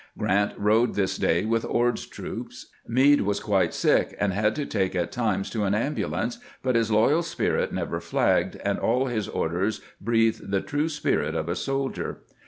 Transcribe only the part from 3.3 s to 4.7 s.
quite sick, and had to